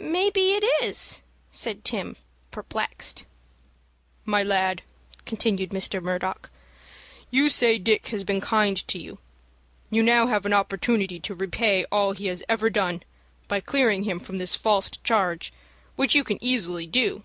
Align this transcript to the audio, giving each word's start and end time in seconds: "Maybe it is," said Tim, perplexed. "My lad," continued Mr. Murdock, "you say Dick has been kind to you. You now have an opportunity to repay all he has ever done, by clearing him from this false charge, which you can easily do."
"Maybe 0.00 0.54
it 0.54 0.64
is," 0.82 1.20
said 1.48 1.84
Tim, 1.84 2.16
perplexed. 2.50 3.24
"My 4.24 4.42
lad," 4.42 4.82
continued 5.24 5.70
Mr. 5.70 6.02
Murdock, 6.02 6.50
"you 7.30 7.48
say 7.48 7.78
Dick 7.78 8.08
has 8.08 8.24
been 8.24 8.40
kind 8.40 8.76
to 8.88 8.98
you. 8.98 9.18
You 9.88 10.02
now 10.02 10.26
have 10.26 10.44
an 10.44 10.52
opportunity 10.52 11.20
to 11.20 11.34
repay 11.36 11.84
all 11.92 12.10
he 12.14 12.26
has 12.26 12.42
ever 12.48 12.68
done, 12.68 13.04
by 13.46 13.60
clearing 13.60 14.02
him 14.02 14.18
from 14.18 14.38
this 14.38 14.56
false 14.56 14.90
charge, 14.90 15.52
which 15.94 16.16
you 16.16 16.24
can 16.24 16.38
easily 16.42 16.88
do." 16.88 17.22